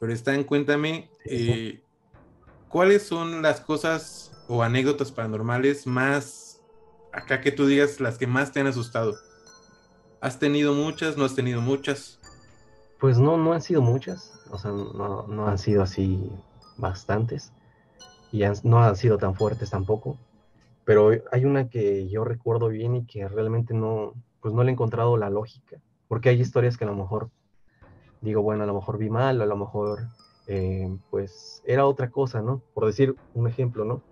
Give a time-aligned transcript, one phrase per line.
[0.00, 1.82] pero está en Cuéntame, eh,
[2.70, 6.62] ¿cuáles son las cosas o anécdotas paranormales más,
[7.12, 9.14] acá que tú digas, las que más te han asustado?
[10.22, 11.18] ¿Has tenido muchas?
[11.18, 12.18] ¿No has tenido muchas?
[12.98, 16.30] Pues no, no han sido muchas, o sea, no, no han sido así
[16.78, 17.52] bastantes
[18.32, 20.16] y no han sido tan fuertes tampoco,
[20.84, 24.72] pero hay una que yo recuerdo bien y que realmente no, pues no le he
[24.72, 25.76] encontrado la lógica,
[26.08, 27.30] porque hay historias que a lo mejor
[28.20, 30.00] digo, bueno, a lo mejor vi mal, a lo mejor
[30.46, 32.62] eh, pues era otra cosa, ¿no?
[32.74, 34.02] Por decir un ejemplo, ¿no?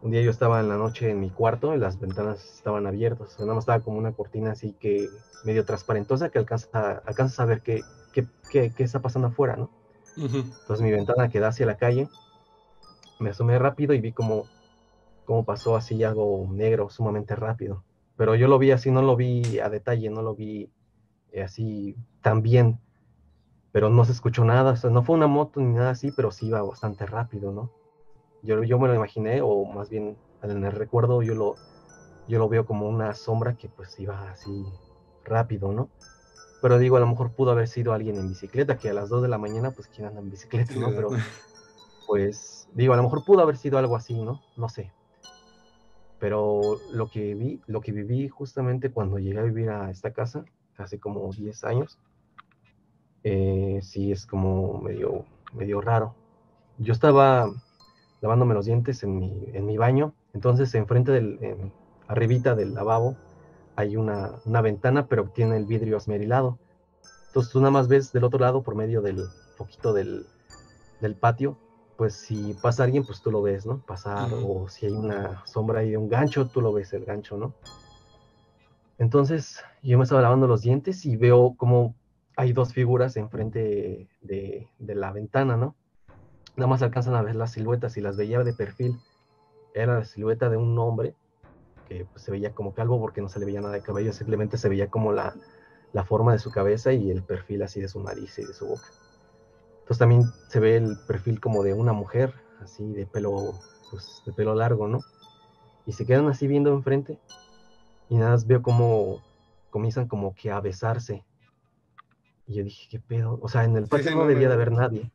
[0.00, 3.38] Un día yo estaba en la noche en mi cuarto y las ventanas estaban abiertas,
[3.40, 5.08] nada más estaba como una cortina así que
[5.44, 9.70] medio transparentosa que alcanza, alcanza a ver qué, qué, qué, qué está pasando afuera, ¿no?
[10.16, 12.08] Entonces mi ventana queda hacia la calle,
[13.20, 14.46] me asomé rápido y vi como,
[15.24, 17.84] cómo pasó así algo negro sumamente rápido.
[18.16, 20.70] Pero yo lo vi así, no lo vi a detalle, no lo vi
[21.32, 22.80] eh, así tan bien,
[23.78, 26.32] pero no se escuchó nada, o sea, no fue una moto ni nada así, pero
[26.32, 27.70] sí iba bastante rápido, ¿no?
[28.42, 31.54] Yo, yo me lo imaginé, o más bien en el recuerdo yo lo,
[32.26, 34.66] yo lo veo como una sombra que pues iba así
[35.24, 35.90] rápido, ¿no?
[36.60, 39.22] Pero digo, a lo mejor pudo haber sido alguien en bicicleta, que a las 2
[39.22, 40.88] de la mañana, pues quién anda en bicicleta, ¿no?
[40.88, 41.10] Pero,
[42.08, 44.42] pues, digo, a lo mejor pudo haber sido algo así, ¿no?
[44.56, 44.92] No sé.
[46.18, 50.44] Pero lo que vi, lo que viví justamente cuando llegué a vivir a esta casa,
[50.76, 52.00] hace como 10 años,
[53.24, 56.14] eh, sí es como medio, medio raro.
[56.78, 57.50] Yo estaba
[58.20, 61.72] lavándome los dientes en mi, en mi baño, entonces enfrente del,
[62.08, 63.16] arribita del lavabo,
[63.76, 66.58] hay una, ventana, pero tiene el vidrio esmerilado.
[67.28, 69.26] Entonces tú nada más ves del otro lado por medio del
[69.56, 70.26] poquito del,
[71.20, 71.56] patio,
[71.96, 73.78] pues si pasa alguien, pues tú lo ves, ¿no?
[73.86, 77.36] Pasar, o si hay una sombra ahí de un gancho, tú lo ves el gancho,
[77.36, 77.54] ¿no?
[78.98, 81.94] Entonces yo me estaba lavando los dientes y veo como
[82.38, 85.74] hay dos figuras enfrente de, de la ventana, ¿no?
[86.56, 88.96] Nada más alcanzan a ver las siluetas y las veía de perfil.
[89.74, 91.16] Era la silueta de un hombre
[91.88, 94.56] que pues, se veía como calvo porque no se le veía nada de cabello, simplemente
[94.56, 95.34] se veía como la,
[95.92, 98.68] la forma de su cabeza y el perfil así de su nariz y de su
[98.68, 98.86] boca.
[99.80, 103.58] Entonces también se ve el perfil como de una mujer, así de pelo,
[103.90, 105.00] pues, de pelo largo, ¿no?
[105.86, 107.18] Y se quedan así viendo enfrente
[108.08, 109.24] y nada más veo como
[109.70, 111.24] comienzan como que a besarse.
[112.48, 113.38] Y yo dije, ¿qué pedo?
[113.42, 115.10] O sea, en el patio no debía de haber nadie.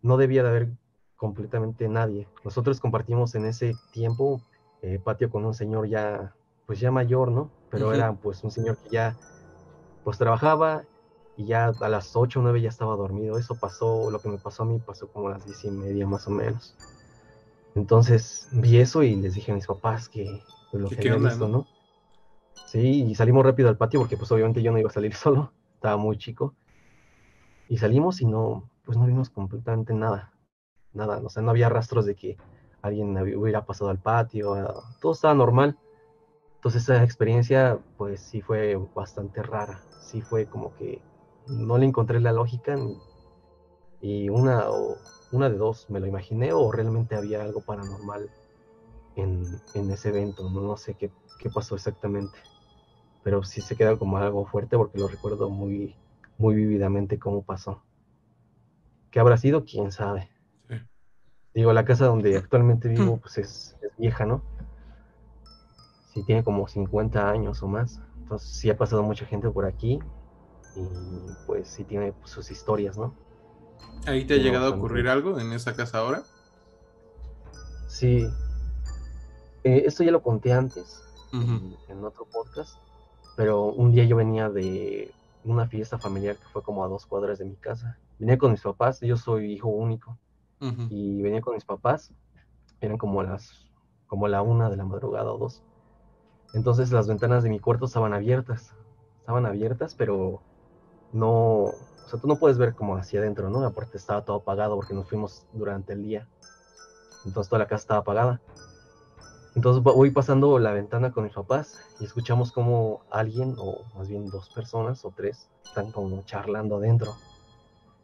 [0.00, 0.68] No debía de haber
[1.16, 2.26] completamente nadie.
[2.44, 4.40] Nosotros compartimos en ese tiempo
[4.80, 6.34] eh, patio con un señor ya,
[6.66, 7.50] pues ya mayor, ¿no?
[7.70, 9.16] Pero era pues un señor que ya,
[10.02, 10.82] pues trabajaba
[11.36, 13.38] y ya a las 8 o 9 ya estaba dormido.
[13.38, 16.06] Eso pasó, lo que me pasó a mí pasó como a las 10 y media
[16.06, 16.74] más o menos.
[17.74, 21.48] Entonces vi eso y les dije a mis papás que pues, lo que había visto,
[21.48, 21.66] ¿no?
[22.66, 25.52] Sí, y salimos rápido al patio porque pues obviamente yo no iba a salir solo,
[25.74, 26.54] estaba muy chico.
[27.72, 30.30] Y salimos y no, pues no vimos completamente nada,
[30.92, 32.36] nada, o sea, no había rastros de que
[32.82, 34.54] alguien hubiera pasado al patio,
[35.00, 35.78] todo estaba normal.
[36.56, 41.00] Entonces esa experiencia pues sí fue bastante rara, sí fue como que
[41.46, 42.76] no le encontré la lógica
[44.02, 44.98] y una, o,
[45.32, 48.28] una de dos, me lo imaginé o realmente había algo paranormal
[49.16, 49.46] en,
[49.90, 52.36] ese evento, no, sé qué, qué, pasó exactamente,
[53.22, 55.96] pero sí se queda como algo fuerte porque lo recuerdo muy,
[56.42, 57.84] muy vívidamente cómo pasó.
[59.12, 59.64] ¿Qué habrá sido?
[59.64, 60.28] ¿Quién sabe?
[61.54, 64.42] Digo, la casa donde actualmente vivo, pues es, vieja, ¿no?
[66.12, 68.00] Sí, tiene como 50 años o más.
[68.18, 70.00] Entonces sí ha pasado mucha gente por aquí
[70.74, 70.82] y
[71.46, 73.14] pues sí tiene pues, sus historias, ¿no?
[74.06, 76.22] ¿Ahí te ha llegado a ocurrir algo en esa casa ahora?
[77.86, 78.26] Sí.
[79.62, 82.78] Eh, esto ya lo conté antes en, otro podcast,
[83.36, 85.12] pero un día yo venía de
[85.44, 87.98] una fiesta familiar que fue como a dos cuadras de mi casa.
[88.18, 90.18] Venía con mis papás, yo soy hijo único
[90.90, 92.12] y venía con mis papás,
[92.80, 93.66] eran como las,
[94.06, 95.62] como la una de la madrugada o dos.
[96.54, 98.74] Entonces las ventanas de mi cuarto estaban abiertas,
[99.18, 100.40] estaban abiertas, pero
[101.12, 103.64] no, o sea, tú no puedes ver como hacia adentro, ¿no?
[103.64, 106.28] Aparte estaba todo apagado porque nos fuimos durante el día.
[107.24, 108.40] Entonces toda la casa estaba apagada.
[109.54, 114.26] Entonces voy pasando la ventana con mis papás y escuchamos como alguien, o más bien
[114.30, 117.14] dos personas o tres, están como charlando adentro.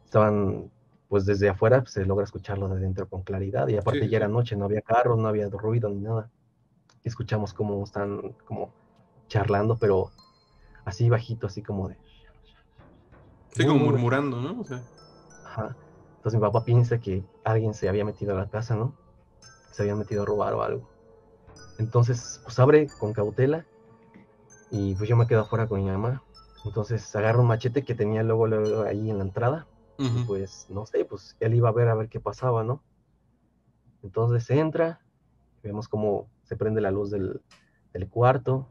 [0.05, 0.69] Estaban
[1.09, 3.67] pues desde afuera pues, se logra escucharlo de adentro con claridad.
[3.67, 6.29] Y aparte ya era noche, no había carros, no había ruido ni nada.
[7.03, 8.71] escuchamos cómo están como
[9.27, 10.11] charlando, pero
[10.85, 11.97] así bajito, así como de...
[13.51, 14.63] Sí, como murmurando, ¿no?
[15.45, 15.75] Ajá.
[16.17, 18.93] Entonces mi papá piensa que alguien se había metido a la casa, ¿no?
[19.71, 20.98] Se había metido a robar o algo.
[21.79, 23.65] Entonces, pues abre con cautela
[24.69, 26.21] y pues yo me quedo afuera con mi mamá.
[26.65, 29.65] Entonces agarro un machete que tenía luego, luego ahí en la entrada
[30.25, 32.81] pues, no sé, pues él iba a ver a ver qué pasaba, ¿no?
[34.01, 35.01] Entonces entra,
[35.61, 37.41] vemos cómo se prende la luz del,
[37.93, 38.67] del cuarto,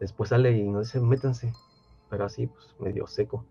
[0.00, 1.52] después sale y nos dice, métanse,
[2.08, 3.44] pero así, pues medio seco.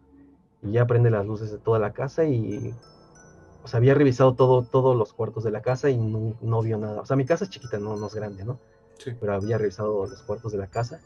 [0.63, 2.73] Y ya prende las luces de toda la casa y,
[3.63, 7.01] o sea, había revisado todo, todos los cuartos de la casa y no, vio nada.
[7.01, 8.59] O sea, mi casa es chiquita, no, no es grande, ¿no?
[8.97, 9.11] Sí.
[9.19, 10.99] Pero había revisado los cuartos de la casa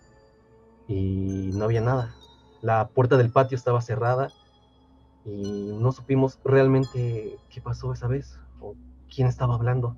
[0.87, 2.15] y no había nada.
[2.61, 4.29] La puerta del patio estaba cerrada
[5.25, 8.75] y no supimos realmente qué pasó esa vez o
[9.13, 9.97] quién estaba hablando.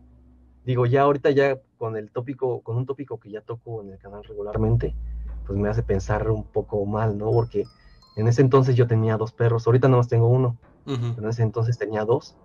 [0.65, 3.99] Digo, ya ahorita ya con el tópico, con un tópico que ya toco en el
[3.99, 4.95] canal regularmente,
[5.45, 7.31] pues me hace pensar un poco mal, ¿no?
[7.31, 7.63] Porque
[8.15, 11.77] en ese entonces yo tenía dos perros, ahorita nada más tengo uno, en ese entonces
[11.77, 12.35] tenía dos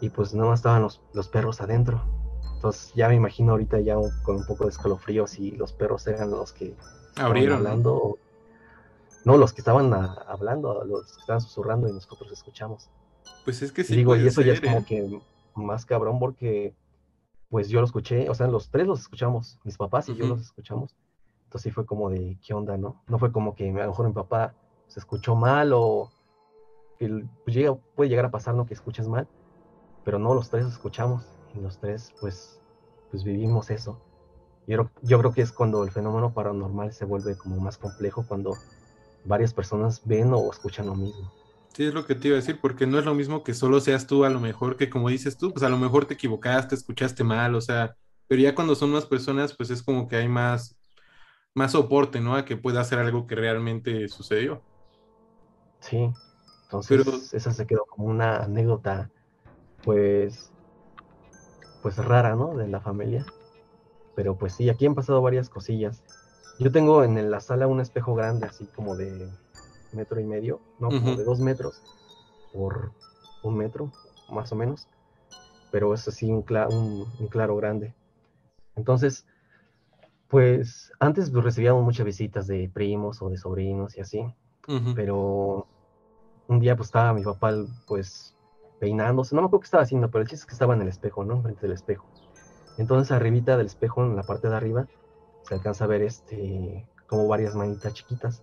[0.00, 2.02] y pues nada más estaban los, los, perros adentro.
[2.54, 6.30] Entonces ya me imagino ahorita ya con un poco de escalofrío si los perros eran
[6.30, 6.74] los que
[7.16, 8.18] abrieron hablando
[9.24, 12.90] no, los que estaban hablando, los que estaban susurrando y nosotros escuchamos.
[13.44, 13.94] Pues es que sí.
[13.94, 14.84] Y digo, y eso ya es como ¿eh?
[14.86, 15.20] que
[15.54, 16.74] más cabrón porque
[17.48, 20.42] pues yo lo escuché, o sea, los tres los escuchamos, mis papás y yo los
[20.42, 20.94] escuchamos.
[21.44, 23.02] Entonces sí fue como de, ¿qué onda, no?
[23.06, 24.54] No fue como que a lo mejor mi papá
[24.88, 26.10] se escuchó mal o
[26.98, 28.66] que pues, llega, puede llegar a pasar, ¿no?
[28.66, 29.26] Que escuches mal,
[30.04, 31.24] pero no, los tres escuchamos
[31.54, 32.60] y los tres pues,
[33.10, 34.00] pues vivimos eso.
[34.66, 38.54] Yo, yo creo que es cuando el fenómeno paranormal se vuelve como más complejo, cuando
[39.24, 41.32] varias personas ven o escuchan lo mismo.
[41.74, 43.80] Sí, es lo que te iba a decir, porque no es lo mismo que solo
[43.80, 46.74] seas tú, a lo mejor que como dices tú, pues a lo mejor te equivocaste,
[46.74, 47.96] escuchaste mal, o sea,
[48.28, 50.78] pero ya cuando son más personas, pues es como que hay más,
[51.52, 52.36] más soporte, ¿no?
[52.36, 54.62] A que pueda hacer algo que realmente sucedió.
[55.80, 56.12] Sí,
[56.64, 59.10] entonces esa se quedó como una anécdota,
[59.84, 60.50] pues,
[61.82, 62.56] pues rara, ¿no?
[62.56, 63.26] De la familia.
[64.14, 66.02] Pero pues sí, aquí han pasado varias cosillas.
[66.58, 69.28] Yo tengo en la sala un espejo grande, así como de
[69.92, 71.82] metro y medio, no, como de dos metros
[72.52, 72.92] por
[73.42, 73.90] un metro,
[74.30, 74.88] más o menos.
[75.70, 76.44] Pero es así un,
[77.18, 77.94] un, claro grande.
[78.76, 79.26] Entonces,
[80.28, 84.24] pues antes recibíamos muchas visitas de primos o de sobrinos y así.
[84.94, 85.66] Pero
[86.48, 87.52] un día pues estaba mi papá
[87.86, 88.34] pues
[88.78, 90.88] peinándose, no me acuerdo qué estaba haciendo, pero el chiste es que estaba en el
[90.88, 91.42] espejo, ¿no?
[91.42, 92.06] Frente del espejo.
[92.78, 94.86] Entonces arribita del espejo, en la parte de arriba,
[95.42, 98.42] se alcanza a ver este como varias manitas chiquitas.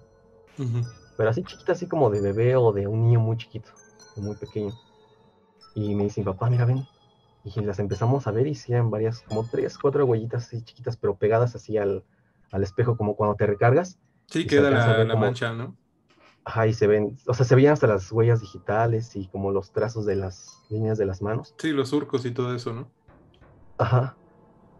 [1.18, 3.69] Pero así chiquitas, así como de bebé o de un niño muy chiquito,
[4.18, 4.74] muy pequeño.
[5.75, 6.86] Y me dice mi papá, mira, ven.
[7.44, 10.95] Y las empezamos a ver y sí eran varias, como tres, cuatro huellitas así chiquitas,
[10.95, 12.04] pero pegadas así al,
[12.51, 13.98] al espejo, como cuando te recargas.
[14.28, 15.75] Sí, queda la, la mancha, ¿no?
[16.43, 19.71] Ajá, y se ven, o sea, se veían hasta las huellas digitales y como los
[19.71, 21.53] trazos de las líneas de las manos.
[21.57, 22.88] Sí, los surcos y todo eso, ¿no?
[23.77, 24.15] Ajá.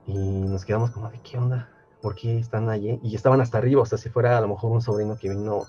[0.08, 1.70] Y nos quedamos como de, ¿qué onda?
[2.02, 3.00] ¿por qué están allí?
[3.04, 5.66] Y estaban hasta arriba, o sea, si fuera a lo mejor un sobrino que vino,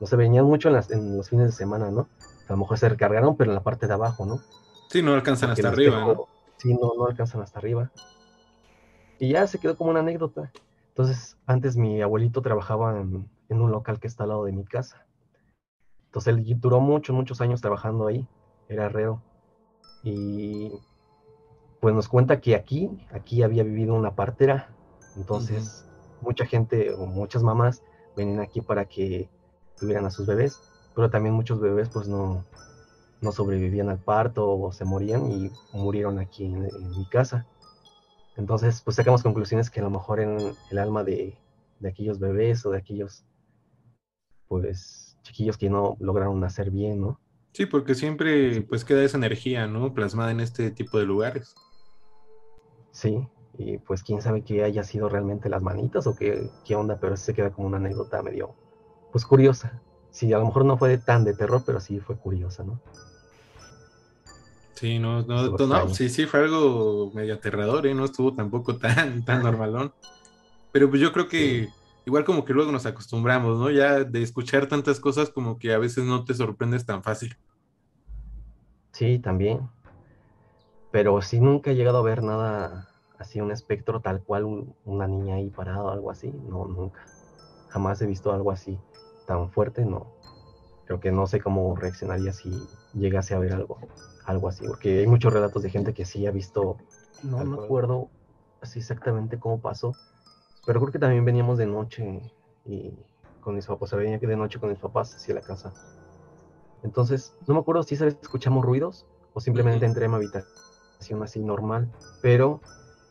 [0.00, 2.08] no se venían mucho en, los fines de semana, ¿no?
[2.48, 4.40] A lo mejor se recargaron, pero en la parte de abajo, ¿no?
[4.88, 6.26] Sí, no alcanzan hasta arriba, ¿no?
[6.56, 7.90] Sí, no, no alcanzan hasta arriba.
[9.18, 10.50] Y ya se quedó como una anécdota.
[10.88, 15.06] Entonces, antes mi abuelito trabajaba en, un local que está al lado de mi casa.
[16.14, 18.26] Entonces, él duró muchos, muchos años trabajando ahí.
[18.68, 19.20] Era herrero.
[20.02, 20.72] Y
[21.80, 24.74] pues nos cuenta que aquí, aquí había vivido una partera
[25.16, 25.84] entonces,
[26.20, 27.82] mucha gente o muchas mamás
[28.16, 29.28] venían aquí para que
[29.78, 30.60] tuvieran a sus bebés,
[30.94, 32.44] pero también muchos bebés pues no,
[33.20, 37.46] no sobrevivían al parto o se morían y murieron aquí en, mi casa.
[38.36, 41.38] Entonces, pues sacamos conclusiones que a lo mejor en el alma de,
[41.78, 43.24] de aquellos bebés o de aquellos,
[44.48, 47.20] pues, chiquillos que no lograron nacer bien, ¿no?
[47.52, 49.92] Sí, porque siempre pues queda esa energía, ¿no?
[49.94, 51.54] Plasmada en este tipo de lugares.
[52.92, 53.26] Sí,
[53.58, 57.16] y pues quién sabe que haya sido realmente las manitas o qué, qué onda, pero
[57.16, 58.54] se queda como una anécdota medio,
[59.10, 59.80] pues curiosa.
[60.10, 62.80] Sí, a lo mejor no fue tan de terror, pero sí fue curiosa, ¿no?
[64.74, 67.94] Sí, no, no, no, sí, sí, fue algo medio aterrador, ¿eh?
[67.94, 69.92] No estuvo tampoco tan, tan normalón.
[70.72, 71.68] Pero pues yo creo que
[72.06, 73.70] igual como que luego nos acostumbramos, ¿no?
[73.70, 77.36] Ya de escuchar tantas cosas como que a veces no te sorprendes tan fácil.
[78.92, 79.68] Sí, también.
[80.90, 85.36] Pero sí nunca he llegado a ver nada así un espectro tal cual, una niña
[85.36, 87.00] ahí parada o algo así, no, nunca.
[87.68, 88.78] Jamás he visto algo así
[89.26, 90.12] tan fuerte, no.
[90.86, 92.50] Creo que no sé cómo reaccionaría si
[92.92, 93.78] llegase a ver algo,
[94.26, 96.76] algo así, porque hay muchos relatos de gente que sí ha visto,
[97.22, 98.10] no me acuerdo
[98.60, 99.94] así exactamente cómo pasó,
[100.64, 102.20] pero creo que también veníamos de noche
[102.66, 102.92] y
[103.40, 105.72] con mis papás, o sea, venía de noche con mis papás hacia la casa.
[106.82, 111.90] Entonces, no me acuerdo si escuchamos ruidos o simplemente entré a mi habitación así normal,
[112.20, 112.62] pero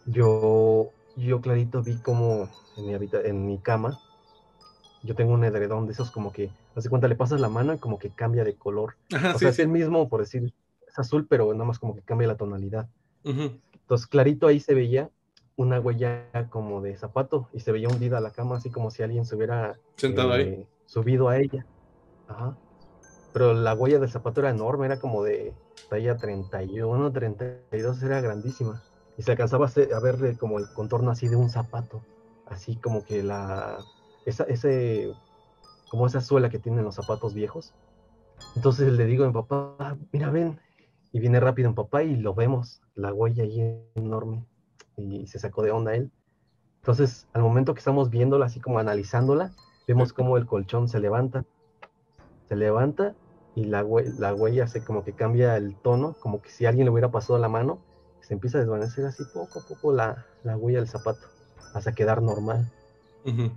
[0.05, 3.99] yo, yo clarito vi como en mi, en mi cama
[5.03, 7.77] yo tengo un edredón de esos como que, hace cuenta, le pasas la mano y
[7.77, 8.95] como que cambia de color.
[9.13, 9.61] Ajá, o sí, sea, es sí.
[9.61, 10.53] el mismo, por decir,
[10.87, 12.87] es azul, pero nada más como que cambia la tonalidad.
[13.25, 13.59] Ujú.
[13.73, 15.09] Entonces, clarito ahí se veía
[15.55, 19.25] una huella como de zapato y se veía hundida la cama, así como si alguien
[19.25, 20.43] se hubiera Sentado ahí.
[20.43, 21.65] eh, subido a ella.
[22.27, 22.57] Ajá.
[23.33, 25.53] Pero la huella del zapato era enorme, era como de
[25.89, 28.83] talla 31, 32, era grandísima.
[29.17, 32.01] Y se alcanzaba a ver eh, como el contorno así de un zapato.
[32.45, 33.85] Así como que la.
[34.25, 35.13] Esa, ese.
[35.89, 37.73] Como esa suela que tienen los zapatos viejos.
[38.55, 40.59] Entonces le digo a mi papá, "Ah, mira, ven.
[41.11, 43.61] Y viene rápido mi papá y lo vemos, la huella ahí
[43.95, 44.43] enorme.
[44.97, 46.11] Y se sacó de onda él.
[46.83, 49.55] Entonces, al momento que estamos viéndola, así como analizándola,
[49.87, 51.45] vemos como el colchón se levanta.
[52.47, 53.17] Se levanta
[53.53, 56.85] y la, hue- la huella se como que cambia el tono, como que si alguien
[56.85, 57.83] le hubiera pasado la mano,
[58.21, 61.27] se empieza a desvanecer así poco a poco la, la huella del zapato,
[61.73, 62.71] hasta quedar normal.
[63.23, 63.51] Ujú.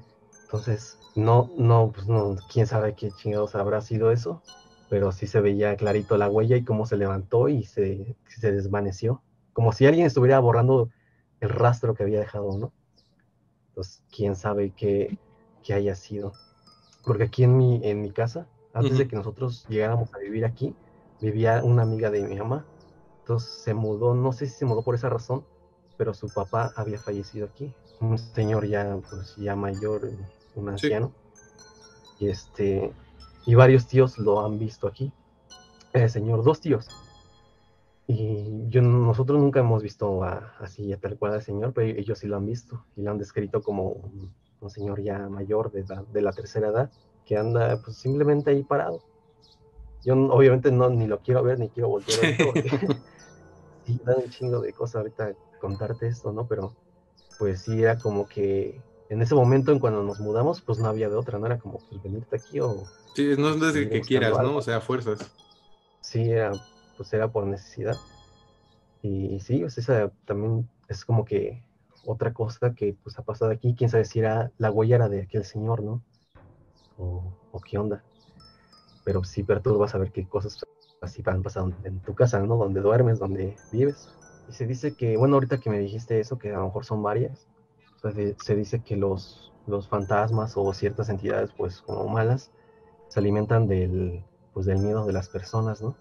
[0.49, 4.45] Entonces, no, no, pues no, quién sabe qué chingados habrá sido eso,
[4.89, 9.25] pero sí se veía clarito la huella y cómo se levantó y se, se desvaneció,
[9.53, 10.91] como si alguien estuviera borrando
[11.41, 12.73] el rastro que había dejado, ¿no?
[13.69, 15.19] Entonces, quién sabe qué,
[15.63, 16.33] qué haya sido.
[17.05, 20.75] Porque aquí en mi, en mi casa, antes de que nosotros llegáramos a vivir aquí,
[21.21, 22.67] vivía una amiga de mi mamá.
[23.21, 25.45] Entonces se mudó, no sé si se mudó por esa razón,
[25.97, 27.73] pero su papá había fallecido aquí.
[28.01, 30.11] Un señor ya, pues, ya mayor,
[30.55, 31.13] un anciano.
[32.19, 32.93] Y este,
[33.47, 35.13] y varios tíos lo han visto aquí.
[35.93, 36.89] El señor, dos tíos.
[38.09, 42.19] Y yo, nosotros nunca hemos visto a- así a tal cual al señor, pero ellos
[42.19, 45.81] sí lo han visto y lo han descrito como un, un señor ya mayor de,
[45.81, 46.91] edad- de la tercera edad
[47.25, 49.03] que anda pues simplemente ahí parado.
[50.03, 52.69] Yo obviamente no ni lo quiero ver ni quiero voltear a porque
[53.85, 56.47] sí da un chingo de cosas ahorita contarte esto, ¿no?
[56.47, 56.77] Pero
[57.39, 61.09] pues sí era como que en ese momento en cuando nos mudamos pues no había
[61.09, 62.85] de otra, no era como pues venirte aquí o
[63.15, 64.57] Sí, no es desde que quieras, ¿no?
[64.57, 65.19] O sea, fuerzas.
[66.01, 66.53] sí era
[66.97, 68.03] pues era por necesidad.
[69.03, 71.65] Y sí pues esa también es como que
[72.05, 73.75] otra cosa que pues ha pasado aquí.
[73.77, 76.05] Quién sabe si era la huella de aquel señor no
[76.97, 77.35] o,
[77.67, 78.05] qué onda.
[79.05, 80.59] Pero sí perturba saber qué cosas
[81.01, 84.11] así van pasando en tu casa no donde duermes donde vives.
[84.47, 87.03] Y se dice que bueno ahorita que me dijiste eso que a lo mejor son
[87.03, 87.49] varias
[88.03, 92.53] de- se dice que los los fantasmas o ciertas entidades pues como malas
[93.09, 95.99] se alimentan del pues del miedo de las personas no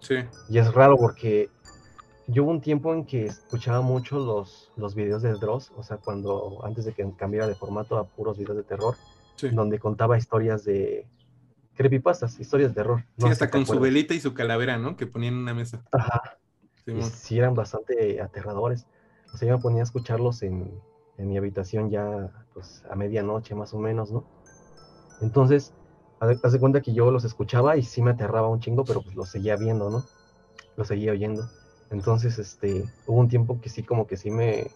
[0.00, 0.16] Sí.
[0.48, 1.50] y es raro porque
[2.28, 5.96] yo hubo un tiempo en que escuchaba mucho los, los videos de Dross, o sea,
[5.96, 8.94] cuando antes de que cambiara de formato a puros videos de terror,
[9.36, 9.48] Sí.
[9.50, 11.06] donde contaba historias de
[11.74, 13.04] creepypastas, historias de terror.
[13.16, 14.96] Sí, No hasta con su velita y su calavera, ¿no?
[14.96, 15.84] Que ponían en una mesa.
[15.92, 16.38] Ajá,
[16.86, 17.04] y Simón.
[17.04, 18.86] sí eran bastante aterradores.
[19.32, 20.72] O sea, yo me ponía a escucharlos en,
[21.18, 24.24] en mi habitación ya pues a medianoche más o menos, ¿no?
[25.20, 25.72] Entonces,
[26.20, 29.14] haz de- cuenta que yo los escuchaba y sí me aterraba un chingo, pero pues
[29.16, 30.04] los seguía viendo, ¿no?
[30.76, 31.48] Los seguía oyendo.
[31.90, 34.70] Entonces, este, hubo un tiempo que sí, como que sí me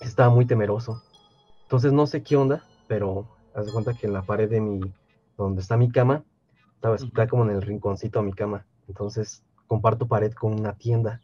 [0.00, 1.02] estaba muy temeroso.
[1.62, 4.92] Entonces, no sé qué onda, pero haz de cuenta que en la pared de mi,
[5.36, 6.24] donde está mi cama,
[6.74, 8.66] estaba, está como en el rinconcito de mi cama.
[8.88, 11.20] Entonces, comparto pared con una tienda.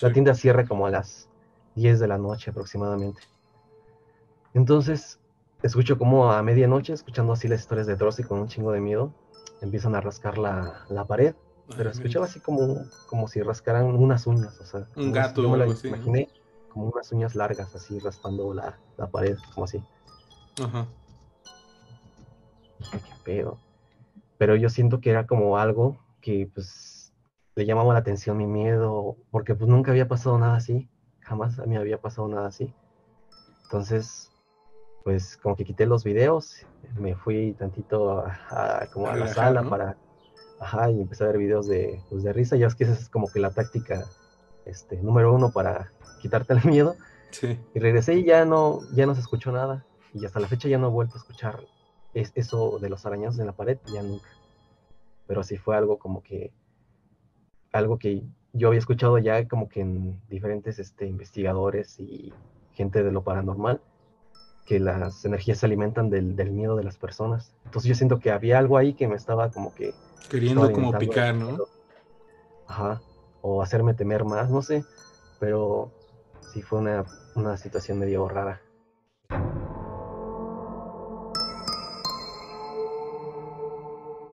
[0.00, 0.14] La Sí.
[0.14, 1.28] tienda cierra como a las
[1.74, 3.20] 10 de la noche aproximadamente.
[4.54, 5.18] Entonces,
[5.62, 8.80] escucho como a medianoche, escuchando así las historias de Dross y con un chingo de
[8.80, 9.12] miedo,
[9.60, 11.34] empiezan a rascar la, la pared,
[11.76, 15.54] pero Ay, escuchaba así como, como si rascaran unas uñas, o sea, como gato o
[15.54, 15.96] algo así, ¿no?
[15.96, 16.28] imaginé
[16.68, 19.82] como unas uñas largas así raspando la, la pared, como así.
[20.62, 20.86] Ajá.
[22.78, 23.58] Dije, qué pedo.
[24.38, 27.12] Pero yo siento que era como algo que pues
[27.54, 31.64] le llamaba la atención mi miedo, porque pues nunca había pasado nada así, jamás a
[31.64, 32.74] mí había pasado nada así.
[33.64, 34.30] Entonces,
[35.06, 36.66] pues como que quité los videos,
[36.98, 39.70] me fui tantito a, a- como A a la sala ¿no?
[39.70, 39.96] para,
[40.58, 43.08] ajá, y empecé a ver videos de, pues, de risa, ya es que esa es
[43.08, 44.10] como que la táctica,
[44.64, 46.96] este, número uno para quitarte el miedo.
[47.30, 47.56] Sí.
[47.72, 49.86] Y regresé y ya no, ya no se escuchó nada.
[50.12, 51.64] Y hasta la fecha ya no he vuelto a escuchar
[52.12, 54.28] es, eso de los arañazos en la pared, ya nunca.
[55.28, 56.52] Pero sí fue algo como que,
[57.72, 62.32] algo que yo había escuchado ya como que en diferentes este, investigadores y
[62.72, 63.80] gente de lo paranormal,
[64.66, 67.54] que las energías se alimentan del, del miedo de las personas.
[67.64, 69.94] Entonces yo siento que había algo ahí que me estaba como que...
[70.28, 71.56] Queriendo como picar, ¿no?
[72.66, 73.00] Ajá.
[73.42, 74.84] O hacerme temer más, no sé.
[75.38, 75.92] Pero
[76.52, 77.04] sí fue una,
[77.36, 78.60] una situación medio rara.